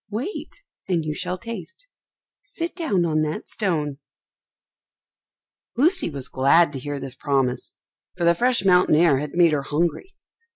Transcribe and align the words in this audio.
Wait, 0.09 0.63
and 0.87 1.05
you 1.05 1.13
shall 1.13 1.37
taste. 1.37 1.87
Sit 2.41 2.75
down 2.75 3.05
on 3.05 3.21
that 3.21 3.47
stone." 3.47 3.99
Lucy 5.77 6.09
was 6.09 6.27
glad 6.27 6.73
to 6.73 6.79
hear 6.79 6.99
this 6.99 7.13
promise, 7.13 7.75
for 8.17 8.23
the 8.23 8.33
fresh 8.33 8.65
mountain 8.65 8.95
air 8.95 9.19
had 9.19 9.35
made 9.35 9.51
her 9.53 9.61
hungry. 9.61 10.15